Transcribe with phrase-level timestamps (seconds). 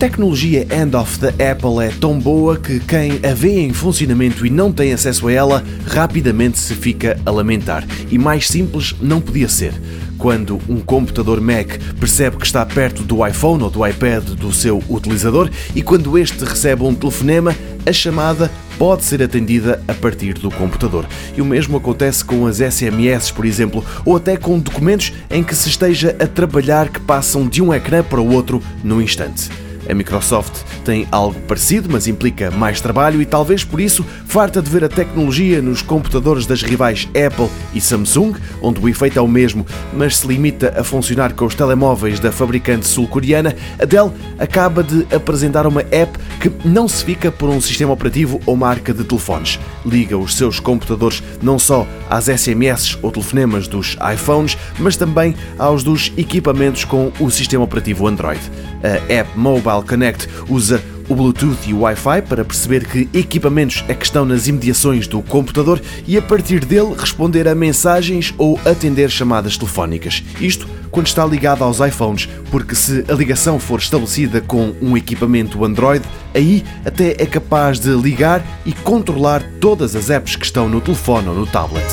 [0.00, 4.50] tecnologia End of the Apple é tão boa que quem a vê em funcionamento e
[4.50, 7.86] não tem acesso a ela rapidamente se fica a lamentar.
[8.10, 9.74] E mais simples não podia ser.
[10.16, 14.82] Quando um computador Mac percebe que está perto do iPhone ou do iPad do seu
[14.88, 17.54] utilizador e quando este recebe um telefonema,
[17.84, 21.06] a chamada pode ser atendida a partir do computador.
[21.36, 25.54] E o mesmo acontece com as SMS, por exemplo, ou até com documentos em que
[25.54, 29.50] se esteja a trabalhar que passam de um ecrã para o outro no instante.
[29.90, 34.70] A Microsoft tem algo parecido, mas implica mais trabalho e talvez por isso farta de
[34.70, 39.26] ver a tecnologia nos computadores das rivais Apple e Samsung, onde o efeito é o
[39.26, 44.82] mesmo, mas se limita a funcionar com os telemóveis da fabricante sul-coreana, a Dell acaba
[44.82, 49.04] de apresentar uma app que não se fica por um sistema operativo ou marca de
[49.04, 49.60] telefones.
[49.84, 55.84] Liga os seus computadores não só às SMS ou telefonemas dos iPhones, mas também aos
[55.84, 58.40] dos equipamentos com o sistema operativo Android.
[58.82, 63.94] A app Mobile Connect usa o Bluetooth e o Wi-Fi para perceber que equipamentos é
[63.94, 69.10] que estão nas imediações do computador e a partir dele responder a mensagens ou atender
[69.10, 70.22] chamadas telefónicas.
[70.40, 75.64] Isto quando está ligado aos iPhones, porque se a ligação for estabelecida com um equipamento
[75.64, 80.80] Android, aí até é capaz de ligar e controlar todas as apps que estão no
[80.80, 81.86] telefone ou no tablet.